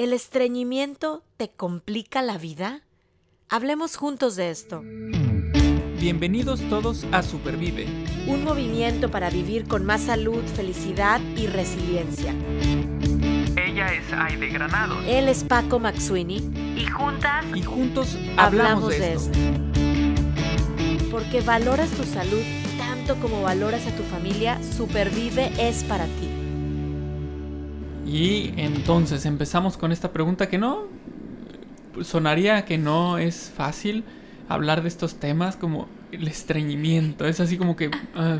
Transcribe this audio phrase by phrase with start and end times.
[0.00, 2.80] ¿El estreñimiento te complica la vida?
[3.50, 4.80] Hablemos juntos de esto.
[6.00, 7.84] Bienvenidos todos a Supervive.
[8.26, 12.34] Un movimiento para vivir con más salud, felicidad y resiliencia.
[13.62, 14.98] Ella es Aide Granado.
[15.02, 16.50] Él es Paco Maxuini.
[16.78, 17.44] Y juntas.
[17.54, 19.38] Y juntos hablamos, de, esto.
[21.10, 22.42] Porque valoras tu salud
[22.78, 26.29] tanto como valoras a tu familia, Supervive es para ti.
[28.06, 30.88] Y entonces empezamos con esta pregunta que no
[32.02, 34.04] sonaría que no es fácil
[34.48, 37.26] hablar de estos temas como el estreñimiento.
[37.26, 38.38] Es así como que ah,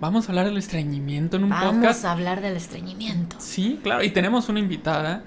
[0.00, 1.74] vamos a hablar del estreñimiento en un podcast.
[1.74, 3.36] Vamos a hablar del estreñimiento.
[3.38, 4.02] Sí, claro.
[4.02, 5.22] Y tenemos una invitada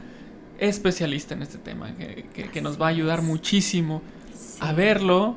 [0.60, 4.02] especialista en este tema que, nos va a ayudar muchísimo
[4.60, 5.36] a verlo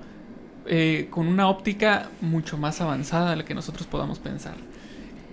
[0.66, 4.54] eh, con una óptica mucho más avanzada de la que nosotros podamos pensar.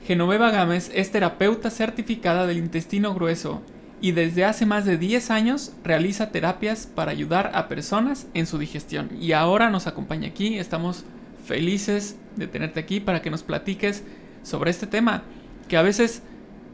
[0.07, 3.61] Genoveva Gámez es terapeuta certificada del intestino grueso
[3.99, 8.57] y desde hace más de 10 años realiza terapias para ayudar a personas en su
[8.57, 9.09] digestión.
[9.19, 11.03] Y ahora nos acompaña aquí, estamos
[11.43, 14.05] felices de tenerte aquí para que nos platiques
[14.43, 15.23] sobre este tema,
[15.67, 16.21] que a veces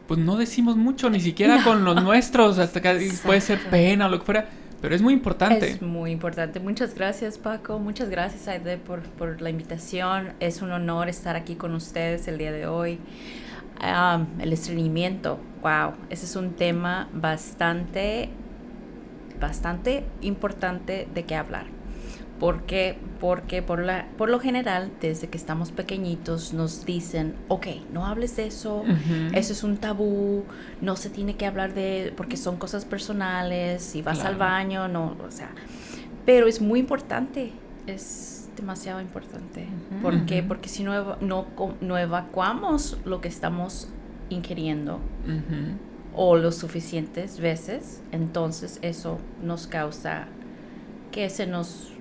[0.07, 4.09] pues no decimos mucho, ni siquiera con los nuestros, hasta que puede ser pena o
[4.09, 4.49] lo que fuera,
[4.83, 5.65] pero es muy importante.
[5.65, 6.59] Es muy importante.
[6.59, 10.33] Muchas gracias Paco, muchas gracias Aide por, por la invitación.
[10.41, 12.99] Es un honor estar aquí con ustedes el día de hoy.
[14.39, 18.27] el estreñimiento, wow, ese es un tema bastante,
[19.39, 21.67] bastante importante de qué hablar.
[22.43, 22.97] ¿Por qué?
[23.21, 28.35] Porque por, la, por lo general, desde que estamos pequeñitos, nos dicen, ok, no hables
[28.35, 28.83] de eso,
[29.33, 30.43] eso es un tabú,
[30.81, 35.15] no se tiene que hablar de, porque son cosas personales, si vas al baño, no,
[35.25, 35.51] o sea,
[36.25, 37.53] pero es muy importante,
[37.87, 39.69] es demasiado importante.
[40.01, 40.43] ¿Por qué?
[40.43, 41.47] Porque si no, no,
[41.79, 43.87] no, evacuamos lo que estamos
[44.29, 44.99] ingiriendo
[46.13, 50.27] o lo suficientes veces, entonces eso nos causa
[51.13, 51.92] que se nos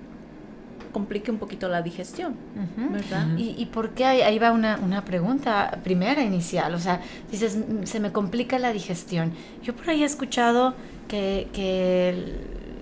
[0.93, 2.35] complique un poquito la digestión,
[2.77, 3.27] ¿verdad?
[3.37, 4.05] ¿Y, por qué?
[4.05, 8.71] Ahí, va una, una, pregunta primera inicial, o sea, dices, mm, se me complica la
[8.71, 9.33] digestión.
[9.61, 10.75] Yo por ahí he escuchado
[11.09, 12.09] que, que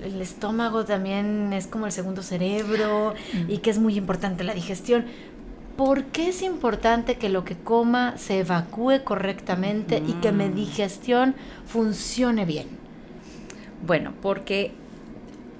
[0.04, 3.14] el, estómago también es como el segundo cerebro
[3.48, 5.06] y que es muy importante la digestión.
[5.78, 11.36] ¿Por qué es importante que lo que coma se evacúe correctamente y que mi digestión
[11.66, 12.68] funcione bien?
[13.86, 14.74] Bueno, porque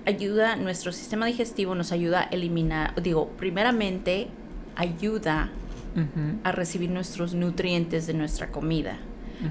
[0.06, 4.28] ayuda, nuestro sistema digestivo nos ayuda a eliminar, digo, primeramente
[4.76, 5.50] ayuda
[6.44, 8.98] a recibir nuestros nutrientes de nuestra comida.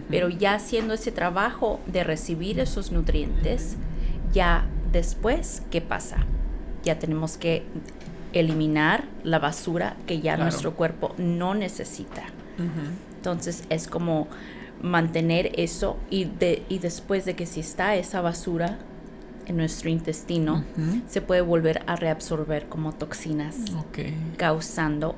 [0.08, 3.76] Pero ya haciendo ese trabajo de recibir esos nutrientes,
[4.32, 6.18] ya después, ¿qué pasa?
[6.84, 7.64] Ya tenemos que
[8.32, 12.22] eliminar la basura que ya nuestro cuerpo no necesita.
[13.16, 14.28] Entonces es como
[14.82, 18.78] mantener eso y, de, y después de que si está esa basura,
[19.50, 20.64] en nuestro intestino
[21.08, 23.56] se puede volver a reabsorber como toxinas,
[24.36, 25.16] causando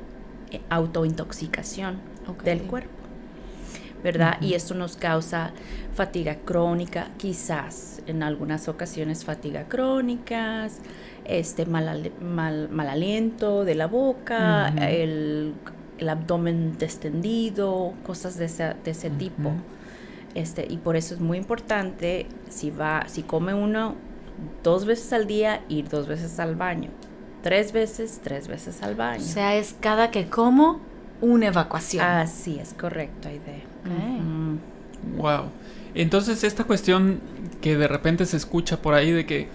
[0.51, 2.01] eh, autointoxicación
[2.43, 2.91] del cuerpo.
[4.03, 4.39] ¿Verdad?
[4.41, 5.53] Y esto nos causa
[5.95, 10.67] fatiga crónica, quizás en algunas ocasiones fatiga crónica,
[11.25, 15.55] este mal, mal, aliento de la boca, el,
[16.09, 19.53] abdomen descendido, cosas de ese, de ese tipo.
[20.35, 23.95] Este, y por eso es muy importante si va, si come uno
[24.63, 26.91] dos veces al día, ir dos veces al baño.
[27.43, 29.23] Tres veces, tres veces al baño.
[29.23, 30.81] O sea, es cada que como
[31.21, 32.05] una evacuación.
[32.05, 33.63] Así es, correcto, idea.
[35.17, 35.51] Wow.
[35.95, 37.21] Entonces, esta cuestión
[37.61, 39.49] que de repente se escucha por ahí de que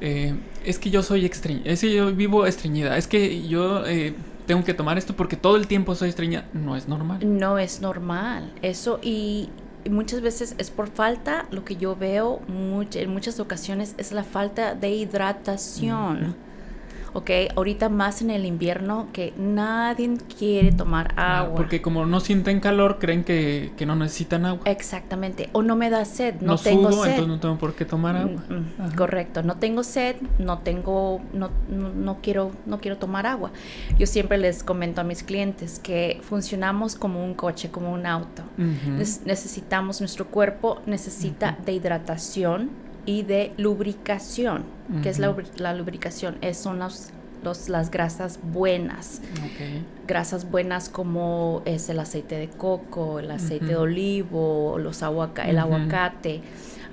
[0.00, 4.14] eh, es que yo soy estreñida, es que yo vivo estreñida, es que yo eh,
[4.46, 7.18] tengo que tomar esto porque todo el tiempo soy estreñida, no es normal.
[7.22, 8.52] No es normal.
[8.62, 9.50] Eso, y
[9.90, 14.74] muchas veces es por falta, lo que yo veo en muchas ocasiones es la falta
[14.74, 16.36] de hidratación.
[17.14, 17.30] ¿Ok?
[17.56, 21.56] Ahorita más en el invierno que nadie quiere tomar ah, agua.
[21.56, 24.62] porque como no sienten calor, creen que, no necesitan agua.
[24.66, 25.48] Exactamente.
[25.52, 27.12] O no me da sed, no, tengo sed.
[27.12, 28.42] entonces no tengo por qué tomar agua.
[28.48, 29.42] Mm, mm, correcto.
[29.42, 33.52] No tengo sed, no tengo, no, no, quiero, no quiero tomar agua.
[33.98, 38.42] Yo siempre les comento a mis clientes que funcionamos como un coche, como un auto.
[38.56, 44.64] necesitamos, nuestro cuerpo necesita de hidratación y de lubricación.
[45.02, 46.36] ¿Qué es la, la lubricación?
[46.42, 47.12] Es, son las,
[47.42, 49.20] los, las grasas buenas.
[50.06, 55.58] Grasas buenas como es el aceite de coco, el aceite de olivo, los aguaca el
[55.58, 56.42] aguacate,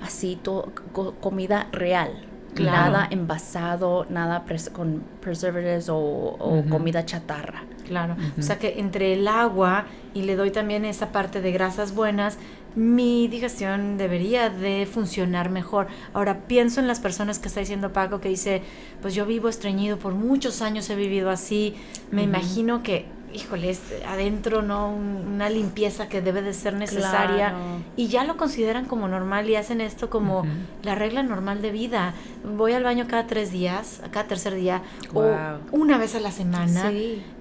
[0.02, 0.72] así todo,
[1.20, 2.26] comida real.
[2.60, 7.64] Nada envasado, nada con preservatives o, comida chatarra.
[7.86, 11.94] Claro, o sea que entre el agua y le doy también esa parte de grasas
[11.94, 12.38] buenas,
[12.74, 15.88] mi digestión debería de funcionar mejor.
[16.12, 18.62] Ahora pienso en las personas que está diciendo Paco que dice,
[19.00, 21.74] pues yo vivo estreñido por muchos años he vivido así,
[22.10, 24.90] me imagino que híjole, es adentro, ¿no?
[24.90, 27.54] una limpieza que debe de ser necesaria.
[27.96, 30.44] Y ya lo consideran como normal y hacen esto como
[30.82, 32.14] la regla normal de vida.
[32.44, 34.82] Voy al baño cada tres días, cada tercer día,
[35.14, 35.24] o
[35.72, 36.92] una vez a la semana.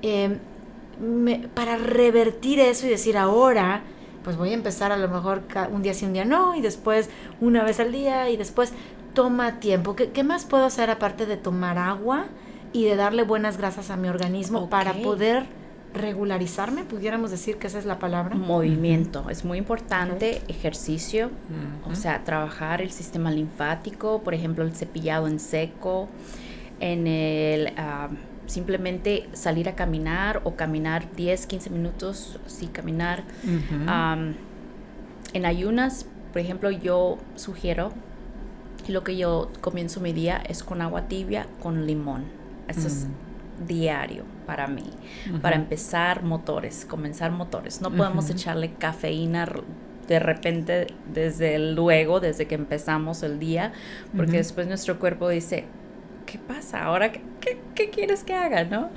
[0.02, 0.38] Em,
[1.56, 3.82] para revertir eso y decir ahora,
[4.24, 7.10] pues voy a empezar a lo mejor un día sí, un día no, y después
[7.40, 8.74] una vez al día, y después
[9.14, 9.96] toma tiempo.
[9.96, 12.26] ¿Qué, qué más puedo hacer aparte de tomar agua
[12.74, 15.46] y de darle buenas grasas a mi organismo para poder
[15.94, 18.36] regularizarme, pudiéramos decir que esa es la palabra.
[18.36, 21.32] Movimiento, es muy importante, ejercicio,
[21.86, 26.08] o sea, trabajar el sistema linfático, por ejemplo, el cepillado en seco,
[26.80, 28.10] en el ah,
[28.52, 33.24] simplemente salir a caminar o caminar 10, 15 minutos, sí, caminar.
[35.34, 37.94] en ayunas, por ejemplo, yo sugiero
[38.88, 42.26] lo que yo comienzo mi día es con agua tibia con limón.
[42.68, 43.08] Eso es
[43.68, 44.90] diario para mí,
[45.42, 47.82] para empezar motores, comenzar motores.
[47.82, 49.48] No podemos echarle cafeína
[50.08, 53.72] de repente desde luego, desde que empezamos el día,
[54.16, 55.66] porque después nuestro cuerpo dice,
[56.26, 56.84] ¿qué pasa?
[56.84, 57.12] Ahora,
[57.76, 58.64] ¿qué, quieres que haga?
[58.64, 58.90] ¿no?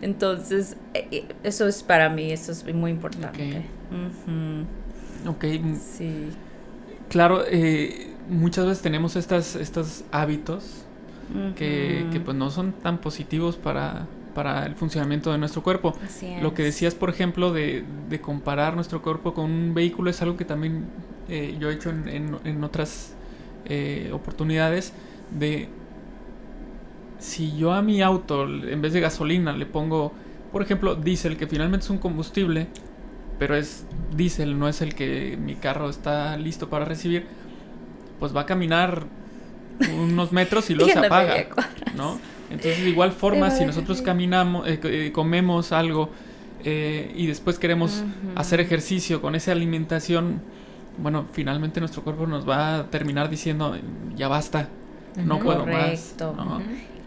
[0.00, 3.62] Entonces, eh, eh, eso es para mí, eso es muy importante.
[5.26, 5.44] Ok.
[5.78, 6.30] Sí.
[7.08, 10.84] Claro, eh, muchas veces tenemos estas, estos hábitos
[11.56, 15.94] que, que, pues no son tan positivos para, para el funcionamiento de nuestro cuerpo.
[16.42, 20.36] Lo que decías, por ejemplo, de, de, comparar nuestro cuerpo con un vehículo es algo
[20.36, 20.84] que también
[21.28, 23.14] eh, yo he hecho en, en, en otras
[23.64, 24.92] eh, oportunidades
[25.30, 25.68] de
[27.22, 30.12] si yo a mi auto en vez de gasolina le pongo,
[30.50, 32.66] por ejemplo, diésel, que finalmente es un combustible,
[33.38, 37.26] pero es diésel, no es el que mi carro está listo para recibir,
[38.18, 39.06] pues va a caminar
[39.96, 41.46] unos metros y luego se apaga,
[41.96, 42.18] ¿no?
[42.50, 46.10] Entonces, de igual forma, si nosotros caminamos, eh, eh, comemos algo
[46.64, 48.02] eh, y después queremos
[48.34, 50.42] hacer ejercicio con esa alimentación,
[50.98, 53.76] bueno, finalmente nuestro cuerpo nos va a terminar diciendo,
[54.16, 54.68] ya basta,
[55.16, 56.16] no puedo más.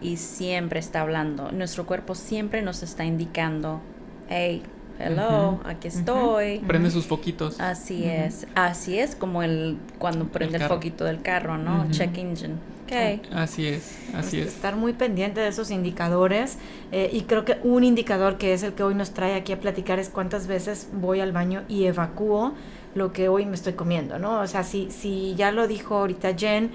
[0.06, 3.80] Y siempre está hablando, nuestro cuerpo siempre nos está indicando,
[4.28, 4.62] hey,
[5.00, 6.60] hello, aquí estoy.
[6.60, 7.58] Prende sus foquitos.
[7.58, 11.90] Así es, así es como el cuando prende el, foquito del carro, ¿no?
[11.90, 12.54] Check engine.
[12.84, 13.20] Okay.
[13.32, 14.46] Así es, así es.
[14.46, 16.56] Estar muy pendiente de esos indicadores
[16.92, 19.58] eh, y creo que un indicador que es el que hoy nos trae aquí a
[19.58, 22.54] platicar es cuántas veces voy al baño y evacúo
[22.94, 24.40] lo que hoy me estoy comiendo, ¿no?
[24.40, 26.70] O sea, si, si ya lo dijo ahorita Jen,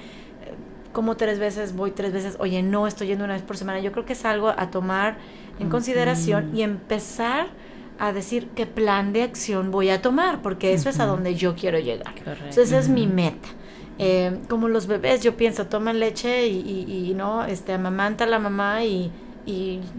[0.92, 3.92] como tres veces, voy tres veces, oye, no estoy yendo una vez por semana, yo
[3.92, 5.18] creo que es algo a tomar
[5.60, 7.48] en consideración y empezar
[8.00, 11.56] a decir qué plan de acción voy a tomar, porque eso es a donde yo
[11.56, 12.16] quiero llegar.
[12.18, 13.48] Entonces, esa es mi meta.
[14.00, 18.84] Eh, como los bebés, yo pienso, toman leche y, no, este, amamanta a la mamá
[18.84, 19.12] y,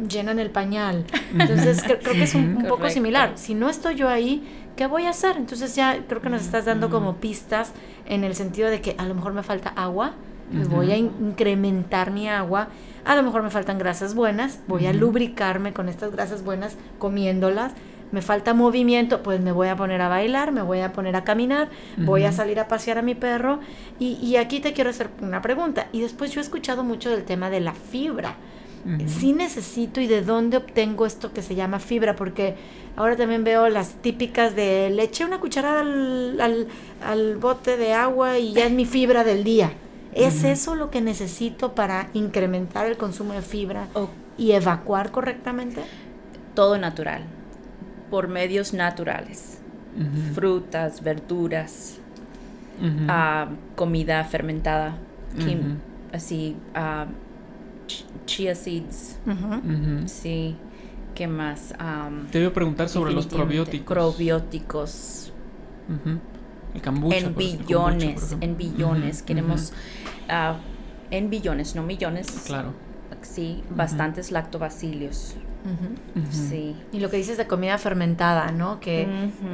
[0.09, 1.05] llenan el pañal.
[1.33, 3.35] Entonces, creo, que es un, poco similar.
[3.37, 4.43] Si no estoy yo ahí,
[4.77, 5.37] ¿qué voy a hacer?
[5.37, 7.73] Entonces, ya creo que nos estás dando como pistas
[8.07, 10.15] en el sentido de que a lo mejor me falta agua,
[10.51, 12.69] me voy a incrementar mi agua.
[13.05, 17.73] A lo mejor me faltan grasas buenas, voy a lubricarme con estas grasas buenas comiéndolas
[18.13, 21.25] me falta movimiento, pues me voy a poner a bailar, me voy a poner a
[21.25, 23.59] caminar, voy a salir a pasear a mi perro.
[23.99, 25.89] Y, aquí te quiero hacer una pregunta.
[25.93, 28.37] Y después yo he escuchado mucho del tema de la fibra.
[29.07, 32.57] Sí necesito y de dónde obtengo esto que se llama fibra, porque
[32.97, 36.67] ahora también veo las típicas de le eché una cucharada al,
[37.01, 39.73] al, bote de agua y ya es mi fibra del día.
[40.15, 43.89] ¿Es eso lo que necesito para incrementar el consumo de fibra
[44.37, 45.83] y evacuar correctamente?
[46.55, 47.23] Todo natural
[48.11, 49.59] por medios naturales.
[50.35, 51.99] Frutas, verduras,
[53.09, 54.97] ah, comida fermentada,
[56.13, 57.11] así, uh,
[58.27, 59.19] chia seeds.
[60.07, 60.57] Sí,
[61.15, 61.75] ¿qué más?
[62.31, 63.95] Te voy a preguntar sobre los probióticos.
[63.95, 65.33] Probióticos.
[66.75, 69.23] El kombucha, en billones, en billones.
[69.23, 69.73] Queremos,
[70.29, 70.57] ah,
[71.11, 72.29] en billones, no millones.
[72.47, 72.73] Claro.
[73.23, 75.37] Sí, bastantes lactobacilios.
[76.31, 76.75] Sí.
[76.91, 78.81] Y lo que dices de comida fermentada, ¿no?
[78.81, 79.07] Que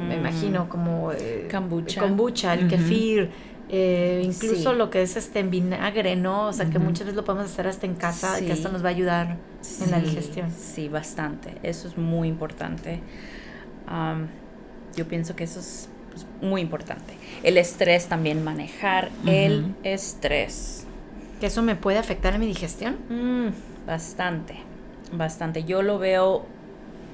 [0.07, 2.01] me imagino como eh, kombucha.
[2.01, 3.29] kombucha, el kefir,
[3.69, 6.47] eh, incluso lo que es este en vinagre, ¿no?
[6.47, 8.83] O sea, que muchas veces lo podemos hacer hasta en casa, y que esto nos
[8.83, 9.37] va a ayudar
[9.83, 10.49] en la digestión.
[10.51, 11.55] Sí, bastante.
[11.61, 13.01] Eso es muy importante.
[14.95, 15.89] yo pienso que eso es
[16.41, 17.13] muy importante.
[17.43, 20.85] El estrés también, manejar el estrés.
[21.39, 22.97] ¿Que eso me puede afectar en mi digestión?
[23.09, 24.69] Mm, bastante
[25.11, 25.63] bastante.
[25.63, 26.45] Yo lo veo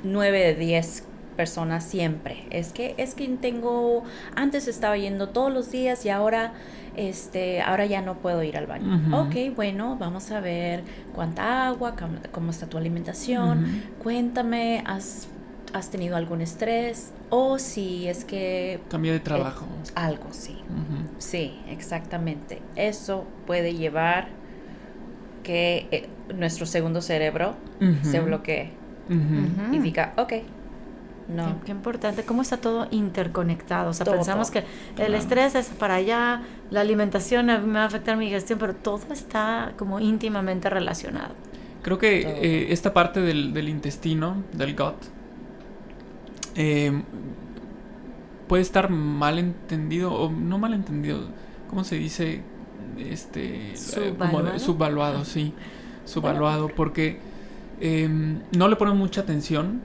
[0.04, 1.04] 9 de 10
[1.38, 2.46] personas siempre.
[2.50, 4.04] Es que es que tengo
[4.36, 6.54] antes estaba yendo todos los días y ahora
[6.96, 9.02] este ahora ya no puedo ir al baño.
[9.14, 10.84] Ok, bueno, vamos a ver
[11.14, 11.96] cuánta agua,
[12.32, 13.84] cómo, está tu alimentación.
[14.02, 15.28] Cuéntame, ¿has,
[15.74, 17.12] ¿has tenido algún estrés?
[17.30, 18.80] O si es que...
[18.90, 19.66] Cambio de trabajo.
[19.96, 20.58] algo, sí.
[21.18, 22.62] Sí, exactamente.
[22.76, 24.30] Eso puede llevar
[25.44, 27.56] que eh, nuestro segundo cerebro
[28.04, 28.72] se bloquee
[29.72, 30.34] y diga, ok,
[31.28, 31.60] no.
[31.66, 33.90] Qué, importante, cómo está todo interconectado.
[33.90, 34.64] O sea, pensamos que
[34.98, 39.02] el estrés es para allá, la alimentación me va a afectar mi digestión, pero todo
[39.12, 41.34] está como íntimamente relacionado.
[41.82, 44.96] Creo que eh, esta parte del, intestino, del gut,
[46.56, 46.92] eh,
[48.48, 51.20] puede estar mal entendido, o no mal entendido,
[51.70, 52.42] ¿cómo se dice?
[52.98, 55.54] Este, eh, subvaluado, subvaluado sí,
[56.06, 57.20] subvaluado, porque
[57.82, 59.82] em, no le ponen mucha atención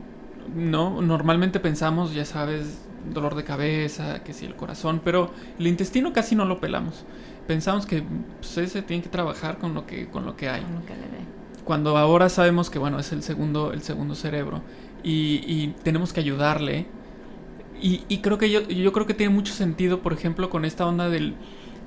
[0.55, 2.79] no, normalmente pensamos, ya sabes,
[3.13, 7.05] dolor de cabeza, que si el corazón, pero el intestino casi no lo pelamos.
[7.47, 8.03] Pensamos que
[8.39, 10.63] pues, ese tiene que trabajar con lo que, con lo que hay.
[11.65, 14.63] Cuando ahora sabemos que bueno, es el segundo, el segundo cerebro
[15.03, 16.87] y, tenemos que ayudarle.
[17.83, 21.09] Y, creo que yo, yo creo que tiene mucho sentido, por ejemplo, con esta onda
[21.09, 21.35] del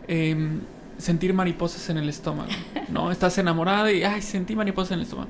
[0.08, 0.62] em,
[0.98, 2.50] sentir mariposas en el estómago.
[2.90, 3.12] ¿No?
[3.14, 5.30] Estás enamorada y ay, sentí mariposas en el estómago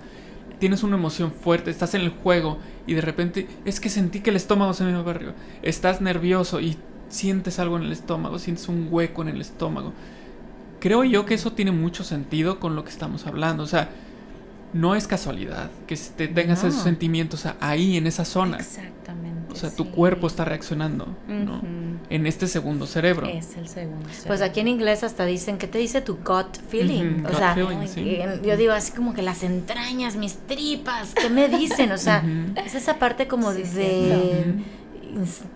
[0.64, 4.30] tienes una emoción fuerte, estás en el juego y de repente es que sentí que
[4.30, 5.34] el estómago se me iba para arriba.
[5.62, 6.78] Estás nervioso y
[7.10, 9.92] sientes algo en el estómago, sientes un hueco en el estómago.
[10.80, 13.64] Creo yo que eso tiene mucho sentido con lo que estamos hablando.
[13.64, 13.90] O sea,
[14.74, 18.58] no es casualidad que te tengas esos sentimientos ahí en esa zona.
[18.58, 19.54] Exactamente.
[19.54, 21.62] O sea, tu cuerpo está reaccionando, ¿no?
[22.10, 23.28] En este segundo cerebro.
[23.28, 24.28] Es el segundo cerebro.
[24.28, 27.24] Pues aquí en inglés hasta dicen, ¿qué te dice tu gut feeling?
[27.26, 31.92] o sea, yo digo así como que las entrañas, mis tripas, ¿qué me dicen?
[31.92, 32.24] O sea,
[32.66, 33.64] es esa parte como de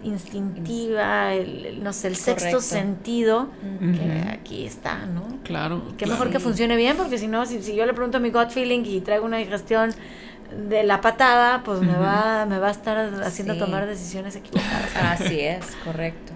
[0.04, 3.50] instintiva, el, no sé, el sexto sentido,
[3.80, 5.40] que aquí está, ¿no?
[5.44, 5.84] Claro.
[5.98, 8.50] Qué mejor que funcione bien, porque si no, si, yo le pregunto a mi gut
[8.50, 9.94] feeling y traigo una digestión
[10.70, 14.96] de la patada, pues me va me va a estar haciendo tomar decisiones equivocadas.
[14.96, 16.27] Así es, correcto.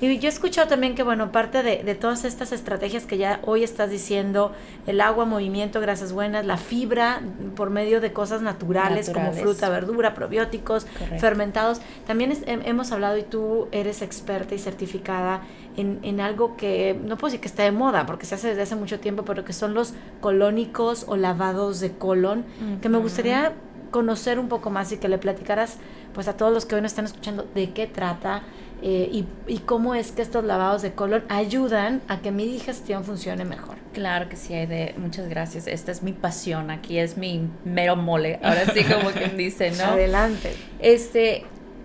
[0.00, 3.40] Y yo he escuchado también que, bueno, parte de, de, todas estas estrategias que ya
[3.44, 4.52] hoy estás diciendo,
[4.86, 7.20] el agua, movimiento, grasas buenas, la fibra
[7.56, 10.86] por medio de cosas naturales, como fruta, verdura, probióticos,
[11.18, 15.42] fermentados, también hemos hablado y tú eres experta y certificada
[15.76, 18.62] en, en, algo que no puedo decir que está de moda, porque se hace desde
[18.62, 22.44] hace mucho tiempo, pero que son los colónicos o lavados de colon,
[22.80, 23.54] que me gustaría
[23.90, 25.78] conocer un poco más y que le platicaras
[26.14, 28.42] pues a todos los que hoy nos están escuchando de qué trata,
[28.82, 33.44] eh, y, cómo es que estos lavados de colon ayudan a que mi digestión funcione
[33.44, 33.76] mejor.
[33.92, 35.66] Claro que sí, de muchas gracias.
[35.66, 38.38] Esta es mi pasión, aquí es mi mero mole.
[38.42, 39.84] Ahora sí, como quien dice, ¿no?
[39.92, 40.54] Adelante.
[40.78, 41.44] Este,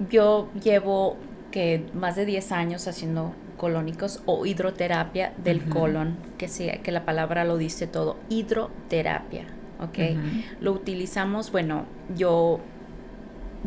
[0.10, 1.18] yo llevo
[1.52, 7.06] que más de 10 años haciendo colónicos o hidroterapia del colon, que, sea, que la
[7.06, 9.46] palabra lo dice todo, hidroterapia,
[9.80, 10.18] ¿ok?
[10.60, 11.86] Lo utilizamos, bueno,
[12.16, 12.60] yo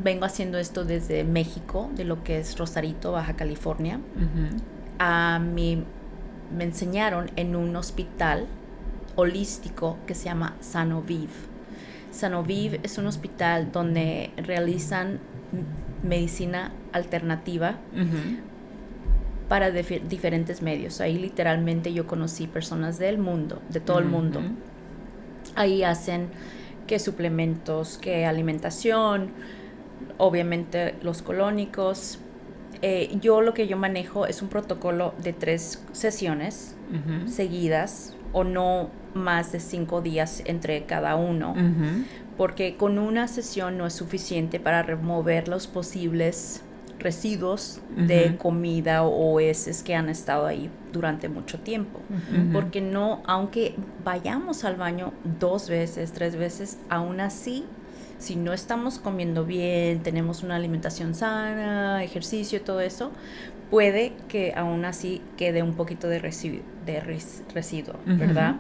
[0.03, 4.01] vengo haciendo esto desde México, de lo que es Rosarito, Baja California.
[4.99, 5.85] A mí
[6.57, 8.47] me enseñaron en un hospital
[9.17, 11.31] holístico que se llama Sanoviv.
[12.11, 15.19] Sanoviv es un hospital donde realizan
[16.03, 17.77] medicina alternativa
[19.49, 21.01] para diferentes medios.
[21.01, 24.41] Ahí literalmente yo conocí personas del mundo, de todo el mundo.
[25.55, 26.29] Ahí hacen
[26.87, 29.31] que suplementos, que alimentación,
[30.19, 32.19] obviamente los colónicos.
[32.83, 36.77] Eh, yo lo que yo manejo es un protocolo de tres sesiones
[37.27, 41.55] seguidas o no más de cinco días entre cada uno,
[42.37, 46.63] porque con una sesión no es suficiente para remover los posibles
[46.99, 52.01] residuos de comida o heces que han estado ahí durante mucho tiempo.
[52.53, 53.75] Porque no, aunque
[54.05, 57.65] vayamos al baño dos veces, tres veces, aún así
[58.19, 63.13] si no estamos comiendo bien, tenemos una alimentación sana, ejercicio, todo eso,
[63.71, 67.01] puede que aún así quede un poquito de residuo, de
[67.55, 68.57] residuo ¿verdad?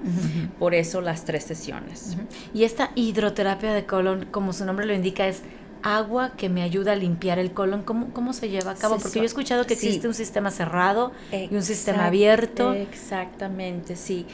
[0.59, 2.17] Por eso las tres sesiones.
[2.55, 5.43] Y esta hidroterapia de colon, como su nombre lo indica, es
[5.83, 7.83] agua que me ayuda a limpiar el colon.
[7.83, 8.99] ¿Cómo, cómo se lleva a cabo?
[8.99, 12.73] Porque yo he escuchado que existe un sistema cerrado y un sistema abierto.
[12.75, 14.27] Exactamente, sí.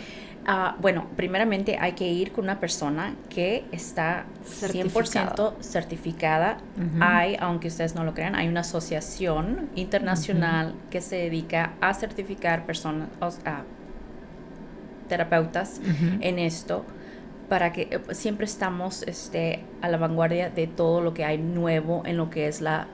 [0.47, 6.59] Ah, bueno, primeramente hay que ir con una persona que está 100% certificada.
[7.01, 12.67] Hay, aunque ustedes no lo crean, hay una asociación internacional que se dedica a certificar
[12.67, 13.09] personas,
[15.09, 15.81] terapeutas
[16.21, 16.85] en esto
[17.49, 22.03] para que eh, siempre estamos este, a la vanguardia de todo lo que hay nuevo
[22.05, 22.89] en lo que es la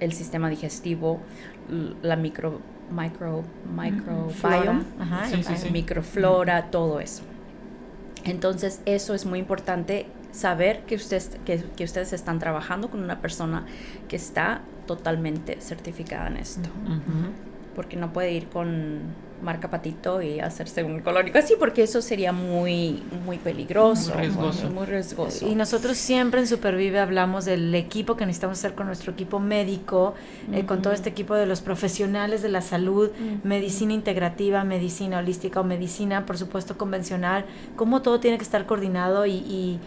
[0.00, 1.20] el sistema digestivo,
[2.02, 4.84] la micro, micro, microbiome,
[5.72, 7.22] microflora, todo eso.
[8.24, 13.66] Entonces, eso es muy importante saber que, ustedes que, ustedes están trabajando con una persona
[14.08, 16.68] que está totalmente certificada en esto.
[17.74, 19.02] Porque no puede ir con
[19.44, 24.12] marca patito y hacerse un colónico así, porque eso sería muy, muy peligroso.
[24.14, 25.46] Muy riesgoso.
[25.46, 30.14] Y nosotros siempre en Supervive hablamos del equipo que necesitamos hacer con nuestro equipo médico,
[30.52, 33.10] eh, con todo este equipo de los profesionales de la salud,
[33.44, 37.44] medicina integrativa, medicina holística o medicina, por supuesto, convencional,
[37.76, 39.78] cómo todo tiene que estar coordinado y y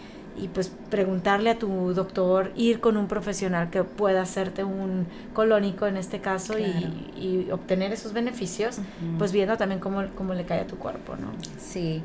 [0.46, 5.96] pues preguntarle a tu doctor, ir con un profesional que pueda hacerte un colónico en
[5.96, 8.78] este caso y, obtener esos beneficios,
[9.18, 11.32] pues viendo también cómo, cómo, le cae a tu cuerpo, ¿no?
[11.58, 12.02] Sí.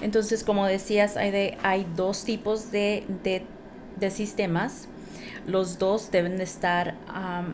[0.00, 4.88] Entonces, como decías, hay, de, hay dos tipos de, de, sistemas.
[5.46, 6.94] Los dos deben de estar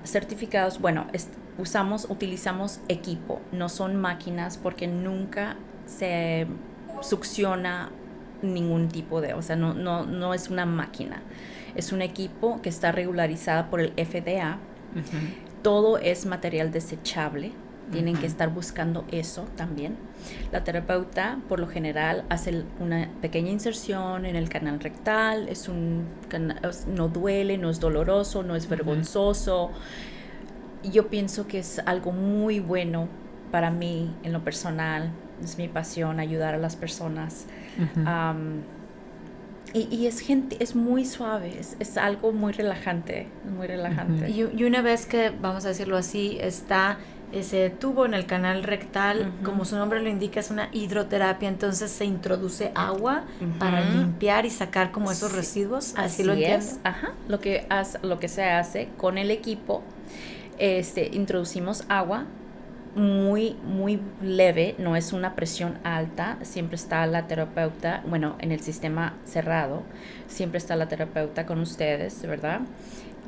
[0.05, 0.81] certificados.
[0.81, 1.07] Bueno,
[1.59, 6.47] usamos, utilizamos equipo, no son máquinas porque nunca se
[7.03, 7.91] succiona
[8.43, 11.23] ningún tipo de, o sea, no, no, no es una máquina.
[11.75, 14.59] Es un equipo que está regularizada por el FDA.
[15.63, 17.53] Todo es material desechable.
[17.91, 19.97] Tienen que estar buscando eso también.
[20.51, 25.49] La terapeuta, por lo general, hace una pequeña inserción en el canal rectal.
[25.49, 26.07] Es un
[26.89, 29.71] no duele, no es doloroso, no es vergonzoso.
[30.85, 33.09] Yo pienso que es algo muy bueno
[33.51, 35.11] para mí en lo personal.
[35.43, 37.47] Es mi pasión ayudar a las personas
[39.75, 44.31] y, es gente, es muy suave, es, algo muy relajante, muy relajante.
[44.31, 46.99] y, una vez que, vamos a decirlo así, está
[47.33, 51.91] ese tubo en el canal rectal, como su nombre lo indica, es una hidroterapia, entonces
[51.91, 53.25] se introduce agua
[53.59, 56.79] para limpiar y sacar como esos residuos, así, lo es.
[56.85, 57.13] Ajá.
[57.29, 57.67] Lo que
[58.03, 59.83] lo que se hace con el equipo,
[60.59, 62.27] este, introducimos agua
[62.95, 68.61] muy, muy leve, no es una presión alta, siempre está la terapeuta, bueno, en el
[68.61, 69.83] sistema cerrado,
[70.27, 72.61] siempre está la terapeuta con ustedes, ¿verdad?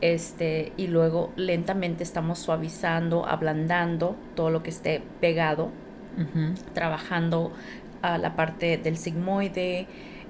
[0.01, 5.71] Este, y luego lentamente estamos suavizando, ablandando todo lo que esté pegado,
[6.75, 7.53] trabajando
[8.03, 9.87] a la parte del sigmoide,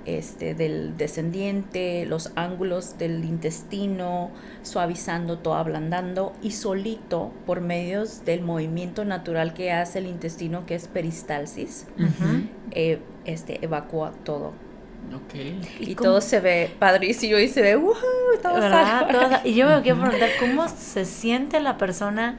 [0.07, 4.31] este, del descendiente, los ángulos del intestino,
[4.63, 10.75] suavizando todo, ablandando y solito por medios del movimiento natural que hace el intestino, que
[10.75, 11.87] es peristalsis,
[12.71, 14.53] eh, este, evacúa todo.
[15.27, 15.61] Okay.
[15.81, 17.93] Y, todo se ve padrísimo y se ve, uh,
[18.43, 18.59] todo
[19.45, 22.39] Y yo me quiero preguntar, ¿cómo se siente la persona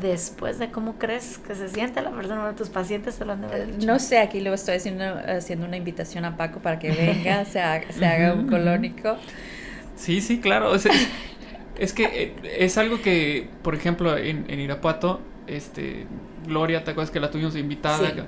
[0.00, 3.42] después de cómo crees que se siente la persona, de tus pacientes se lo han
[3.42, 7.44] de No sé, aquí luego estoy haciendo, haciendo una invitación a Paco para que venga,
[7.46, 9.16] se, haga, se haga un colónico.
[9.96, 10.74] Sí, sí, claro.
[10.74, 16.06] es que eh, es algo que, por ejemplo, en, en Irapuato, este,
[16.46, 18.26] Gloria, ¿te acuerdas que la tuvimos invitada?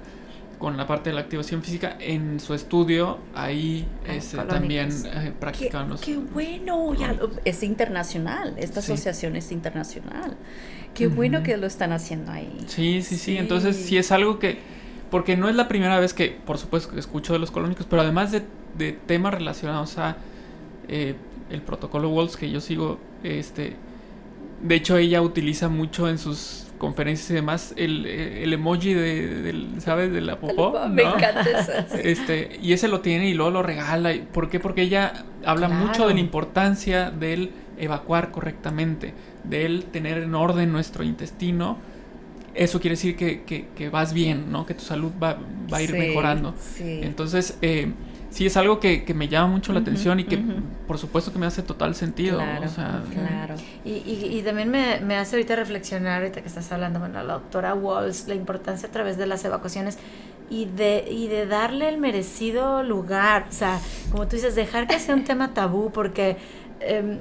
[0.60, 5.32] Con la parte de la activación física en su estudio ahí ah, este, también eh,
[5.40, 6.92] practicamos qué, bueno
[7.46, 10.36] es internacional esta asociación es internacional.
[10.94, 12.64] Qué bueno que lo están haciendo ahí.
[12.66, 14.58] Sí, sí sí entonces sí es algo que
[15.10, 18.02] porque no es la primera vez que por supuesto que escucho de los colónicos pero
[18.02, 18.42] además de,
[18.76, 20.18] de temas relacionados a
[20.88, 21.14] eh,
[21.50, 23.76] el protocolo Walls que yo sigo este
[24.62, 29.68] de hecho ella utiliza mucho en sus conferencias y demás, el, el emoji de, del,
[29.80, 30.10] ¿sabes?
[30.12, 30.88] De la popó.
[30.88, 31.72] Me encanta eso.
[32.02, 34.12] Este, y ese lo tiene y luego lo regala.
[34.32, 34.58] ¿Por qué?
[34.58, 39.12] Porque ella habla mucho de la importancia del evacuar correctamente,
[39.44, 41.76] del tener en orden nuestro intestino.
[42.54, 44.64] Eso quiere decir que, que, que vas bien, ¿no?
[44.64, 45.38] Que tu salud va,
[45.72, 46.54] va a ir mejorando.
[46.80, 47.92] Entonces, eh,
[48.30, 50.42] sí es algo que, me llama mucho la atención y que
[50.86, 52.38] por supuesto que me hace total sentido.
[52.38, 52.68] Claro,
[53.12, 53.54] claro.
[53.84, 58.28] Y, y, también me, hace ahorita reflexionar, ahorita que estás hablando, bueno, la doctora Walls,
[58.28, 59.98] la importancia a través de las evacuaciones
[60.48, 63.46] y de, y de darle el merecido lugar.
[63.48, 66.36] O sea, como tú dices, dejar que sea un tema tabú porque...
[66.80, 67.18] Em,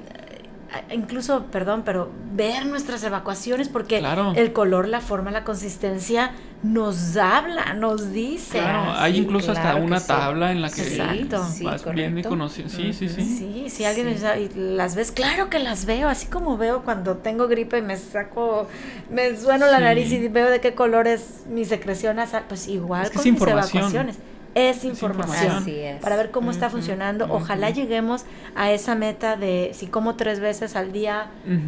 [0.91, 4.03] incluso, perdón, pero ver nuestras evacuaciones porque
[4.35, 8.59] el color, la forma, la consistencia nos habla, nos dice.
[8.59, 11.45] Claro, hay incluso hasta una tabla en la que Exacto.
[11.63, 12.73] vas bien conociendo.
[12.73, 13.23] Sí, sí, sí.
[13.23, 14.13] Sí, si alguien
[14.55, 18.67] las ves, claro que las veo, así como veo cuando tengo gripe y me saco,
[19.09, 22.17] me sueno la nariz y veo de qué color es mi secreción
[22.47, 24.17] pues igual con mis evacuaciones
[24.55, 25.65] es información,
[26.01, 27.27] para ver cómo está funcionando.
[27.29, 31.27] Ojalá lleguemos a esa meta de si como tres veces al día,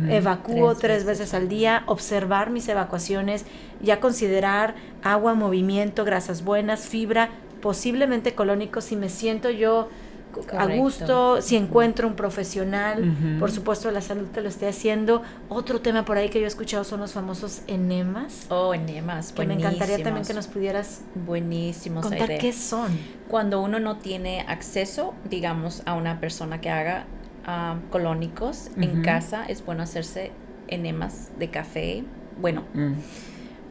[0.09, 1.33] evacúo tres, veces.
[1.33, 3.45] al día, observar mis evacuaciones,
[3.81, 7.29] ya considerar agua, movimiento, grasas buenas, fibra,
[7.61, 9.89] posiblemente colónico, si me siento yo
[10.57, 15.21] a gusto, si encuentro un profesional, por supuesto la salud te lo esté haciendo.
[15.49, 18.45] Otro tema por ahí que yo he escuchado son los famosos enemas.
[18.49, 22.97] Oh, enemas, que me encantaría también que nos pudieras buenísimos contar qué son.
[23.27, 27.05] Cuando uno no tiene acceso, digamos, a una persona que haga
[27.45, 30.31] ah, colónicos en casa, es bueno hacerse
[30.67, 32.03] enemas de café.
[32.39, 32.93] Bueno, mm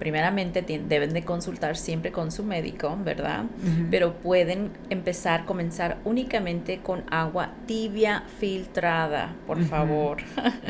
[0.01, 3.45] primeramente deben de consultar siempre con su médico, ¿verdad?
[3.91, 10.17] Pero pueden empezar, comenzar únicamente con agua tibia filtrada, por favor.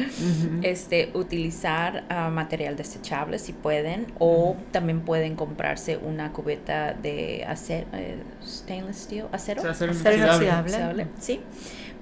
[0.62, 7.86] este, utilizar ah, material desechable si pueden, o también pueden comprarse una cubeta de acero,
[7.92, 11.06] eh, stainless steel, acero, acero, inoxidable.
[11.20, 11.40] sí,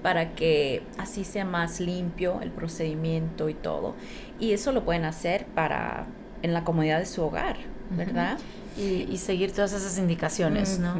[0.02, 3.96] para que así sea más limpio el procedimiento y todo.
[4.40, 6.06] Y eso lo pueden hacer para
[6.42, 7.56] en la comodidad de su hogar,
[7.90, 8.38] ¿verdad?
[8.78, 10.94] y, seguir todas esas indicaciones, ¿no?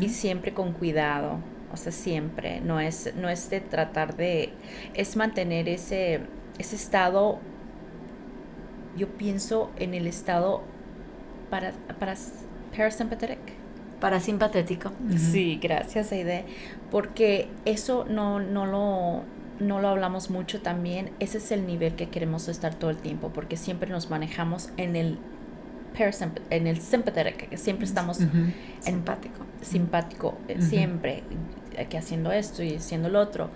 [0.00, 1.38] Y siempre con cuidado,
[1.72, 4.50] o sea, siempre, no es, no es de tratar de,
[4.94, 6.20] es mantener ese,
[6.58, 7.38] ese estado,
[8.96, 10.62] yo pienso en el estado
[11.50, 12.14] para, para
[12.76, 13.38] parasympathetic.
[14.00, 14.92] Parasimpatético.
[15.18, 16.46] Sí, gracias, Aide,
[16.90, 19.24] porque eso no, no lo
[19.60, 23.30] no lo hablamos mucho también, ese es el nivel que queremos estar todo el tiempo,
[23.32, 25.18] porque siempre nos manejamos en el
[26.50, 31.22] en el sympathetic, siempre estamos en, simpático, simpático, eh, siempre,
[31.88, 33.50] que haciendo esto y haciendo lo otro.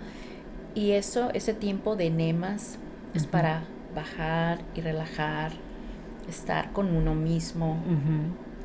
[0.75, 2.77] Y eso, ese tiempo de nemas
[3.13, 3.63] es para
[3.95, 5.53] bajar y relajar,
[6.29, 7.79] estar con uno mismo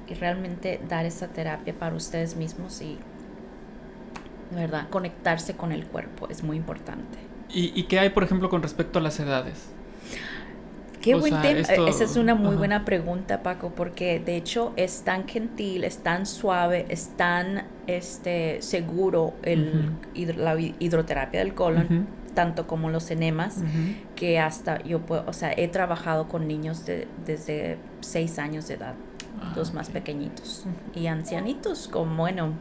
[0.08, 2.98] y realmente dar esa terapia para ustedes mismos y,
[4.50, 4.88] ¿verdad?
[4.90, 7.29] Conectarse con el cuerpo es muy importante.
[7.52, 9.68] ¿Y, qué hay, por ejemplo, con respecto a las edades?
[11.00, 11.60] Qué buen tema.
[11.60, 16.26] Esa es una muy buena pregunta, Paco, porque de hecho es tan gentil, es tan
[16.26, 19.92] suave, es tan este, seguro el,
[20.36, 23.62] la hidroterapia del colon, tanto como los enemas,
[24.14, 28.74] que hasta yo puedo, o sea, he trabajado con niños de, desde seis años de
[28.74, 28.94] edad,
[29.40, 32.52] ah, los más pequeñitos, y ancianitos, como, bueno,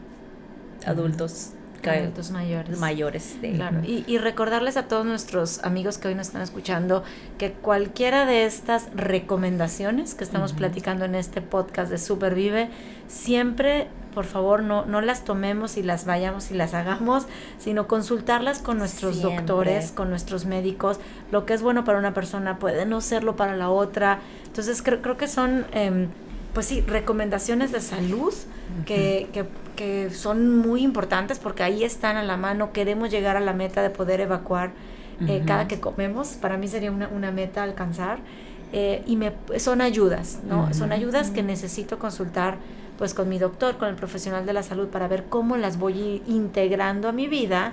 [0.86, 1.52] adultos
[1.88, 2.78] adultos mayores.
[2.78, 3.36] Mayores.
[3.40, 3.80] Claro.
[3.84, 7.02] Y, recordarles a todos nuestros amigos que hoy nos están escuchando
[7.38, 12.68] que cualquiera de estas recomendaciones que estamos platicando en este podcast de Supervive,
[13.08, 17.26] siempre, por favor, no, no las tomemos y las vayamos y las hagamos,
[17.58, 21.00] sino consultarlas con nuestros doctores, con nuestros médicos.
[21.30, 24.20] Lo que es bueno para una persona puede no serlo para la otra.
[24.46, 25.66] Entonces, creo, creo que son...
[25.72, 26.08] Em,
[26.52, 28.32] pues sí, recomendaciones de salud
[28.86, 29.44] que, que,
[29.76, 32.72] que, son muy importantes porque ahí están a la mano.
[32.72, 34.72] Queremos llegar a la meta de poder evacuar
[35.26, 36.28] eh, cada que comemos.
[36.30, 38.18] Para mí sería una, una meta alcanzar.
[38.72, 40.72] Eh, y me, son ayudas, ¿no?
[40.74, 42.58] Son ayudas que necesito consultar
[42.98, 46.22] pues con mi doctor, con el profesional de la salud para ver cómo las voy
[46.26, 47.72] integrando a mi vida,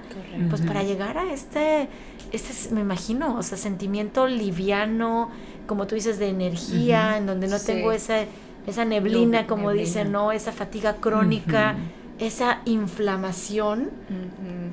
[0.49, 1.89] pues para llegar a este,
[2.31, 5.29] este, me imagino, o sea, sentimiento liviano,
[5.67, 8.27] como tú dices, de energía, en donde no tengo ese
[8.67, 10.33] esa neblina, como dicen, ¿no?
[10.33, 11.77] Esa fatiga crónica,
[12.19, 13.89] esa inflamación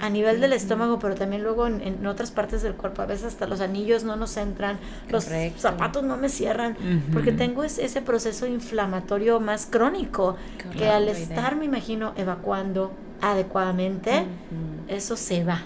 [0.00, 3.02] a nivel del estómago, pero también luego en, otras partes del cuerpo.
[3.02, 4.78] A veces hasta los anillos no nos entran,
[5.08, 6.76] los zapatos no me cierran,
[7.12, 10.36] porque tengo ese proceso inflamatorio más crónico,
[10.76, 14.26] que al estar, me imagino, evacuando adecuadamente,
[14.88, 15.62] eso se va.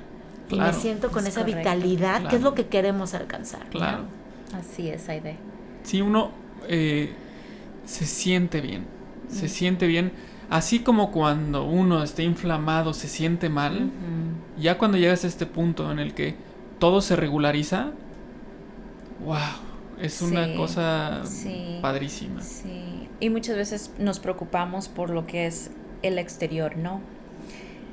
[0.50, 3.66] y me siento con esa vitalidad, que es lo que queremos alcanzar.
[3.70, 4.04] Claro.
[4.54, 5.36] Así es, Aide.
[5.82, 6.30] Si uno...
[6.66, 7.14] Eh,
[7.88, 8.84] se siente bien.
[9.28, 10.12] Se siente bien.
[10.50, 13.90] Así como cuando uno está inflamado se siente mal,
[14.58, 16.34] ya cuando llegas a este punto en el que
[16.78, 17.92] todo se regulariza,
[19.24, 19.38] wow,
[20.00, 21.22] es una cosa
[21.80, 22.42] padrísima.
[22.42, 25.70] Sí, y muchas veces nos preocupamos por lo que es
[26.02, 27.00] el exterior, ¿no?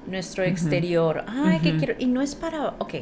[0.08, 1.24] Nuestro exterior.
[1.28, 1.96] Ay, ¿qué quiero?
[1.98, 2.94] Y no es para, ok,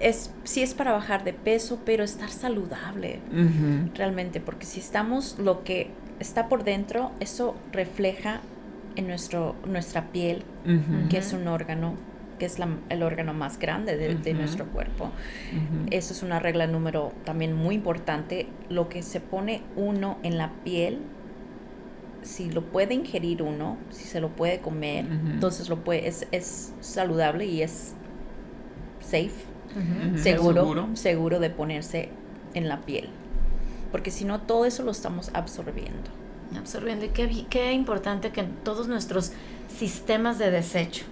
[0.00, 3.20] es, sí es para bajar de peso, pero estar saludable.
[3.94, 8.40] Realmente, porque si estamos lo que está por dentro, eso refleja
[8.96, 10.42] en nuestro, nuestra piel,
[11.10, 11.94] que es un órgano,
[12.38, 12.56] que es
[12.88, 15.10] el órgano más grande de, nuestro cuerpo.
[15.90, 18.48] Eso es una regla número también muy importante.
[18.70, 21.00] Lo que se pone uno en la piel,
[22.22, 26.72] si lo puede ingerir uno, si se lo puede comer, entonces lo puede, es, es
[26.80, 27.94] saludable y es
[29.00, 29.49] safe
[30.16, 32.10] seguro, seguro, de ponerse
[32.54, 33.08] en la piel.
[33.92, 36.10] Porque si no, todo eso lo estamos absorbiendo.
[36.56, 37.04] Absorbiendo.
[37.04, 39.32] Y qué, qué importante que todos nuestros
[39.68, 41.04] sistemas de desecho,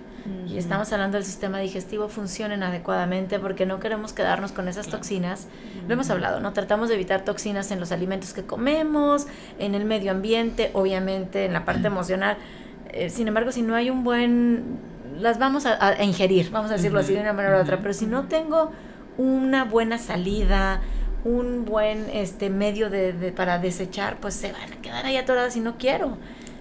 [0.46, 5.46] y estamos hablando del sistema digestivo, funcionen adecuadamente porque no queremos quedarnos con esas toxinas.
[5.86, 6.52] Lo hemos hablado, ¿no?
[6.52, 9.26] Tratamos de evitar toxinas en los alimentos que comemos,
[9.58, 12.36] en el medio ambiente, obviamente en la parte emocional.
[12.90, 14.78] Eh, sin embargo, si no hay un buen
[15.18, 18.06] las vamos a, ingerir, vamos a decirlo así de una manera u otra, pero si
[18.06, 18.70] no tengo
[19.16, 20.80] una buena salida,
[21.24, 25.60] un buen este medio de, para desechar, pues se van a quedar ahí atoradas y
[25.60, 26.16] no quiero.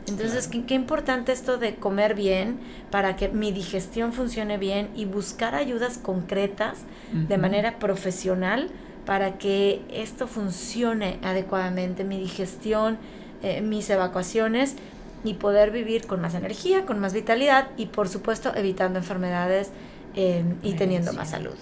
[0.07, 2.59] Entonces, qué, importante esto de comer bien
[2.91, 6.79] para que mi digestión funcione bien y buscar ayudas concretas
[7.11, 8.69] de manera profesional
[9.05, 12.97] para que esto funcione adecuadamente, mi digestión,
[13.43, 14.75] eh, mis evacuaciones
[15.23, 19.71] y poder vivir con más energía, con más vitalidad y por supuesto evitando enfermedades
[20.15, 21.55] eh, y teniendo más salud.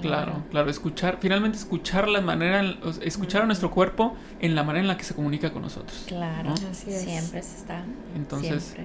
[0.00, 2.62] Claro, claro, escuchar, finalmente escuchar la manera,
[3.02, 6.04] escuchar a nuestro cuerpo en la manera en la que se comunica con nosotros.
[6.06, 7.84] Claro, siempre se está.
[8.14, 8.76] Entonces,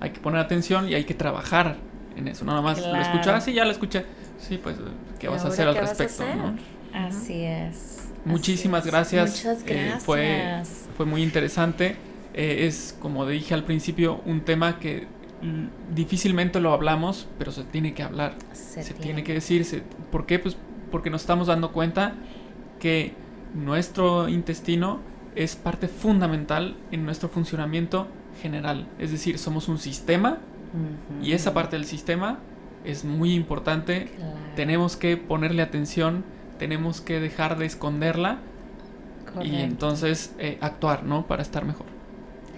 [0.00, 1.76] hay que poner atención y hay que trabajar
[2.16, 2.44] en eso.
[2.44, 4.06] Nada más lo escuchas, sí, ya lo escuché.
[4.38, 4.76] Sí, pues,
[5.18, 6.24] ¿qué vas a hacer al respecto?
[6.92, 8.08] Así es.
[8.24, 9.30] Muchísimas gracias.
[9.30, 9.96] Muchas gracias.
[9.96, 10.62] Eh, fue,
[10.96, 11.96] fue muy interesante.
[12.34, 15.06] Eh, es, como dije al principio, un tema que
[15.94, 18.34] difícilmente lo hablamos, pero se tiene que hablar.
[18.52, 19.22] Se, tiene.
[19.24, 19.82] que decirse.
[20.10, 20.38] ¿Por qué?
[20.38, 20.56] Pues
[20.90, 22.14] porque nos estamos dando cuenta
[22.78, 23.14] que
[23.54, 25.00] nuestro intestino
[25.34, 28.08] es parte fundamental en nuestro funcionamiento
[28.40, 28.86] general.
[28.98, 30.38] Es decir, somos un sistema
[31.22, 32.38] y esa parte del sistema
[32.84, 34.10] es muy importante.
[34.56, 36.24] Tenemos que ponerle atención,
[36.58, 38.38] tenemos que dejar de esconderla
[39.42, 41.26] y entonces eh, actuar, ¿no?
[41.26, 41.93] Para estar mejor.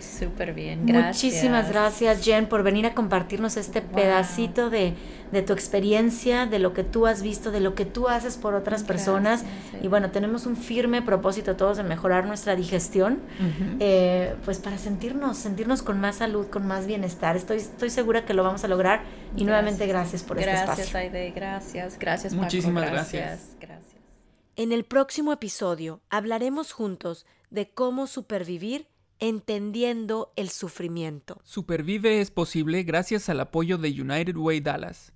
[0.00, 1.24] Súper bien, gracias.
[1.24, 4.94] Muchísimas gracias, Jen, por venir a compartirnos este pedacito de,
[5.46, 8.84] tu experiencia, de lo que tú has visto, de lo que tú haces por otras
[8.84, 9.44] personas.
[9.82, 13.20] Y bueno, tenemos un firme propósito todos de mejorar nuestra digestión,
[13.80, 17.36] eh, pues para sentirnos, sentirnos con más salud, con más bienestar.
[17.36, 19.02] Estoy, estoy segura que lo vamos a lograr.
[19.36, 20.84] Y nuevamente gracias por este espacio.
[20.84, 21.98] Gracias, Aide, gracias.
[21.98, 23.56] Gracias, Muchísimas gracias.
[23.60, 23.96] gracias.
[24.56, 28.88] En el próximo episodio hablaremos juntos de cómo supervivir
[29.20, 31.40] entendiendo el sufrimiento.
[31.44, 35.12] Supervive es posible gracias al apoyo de United Way Dallas.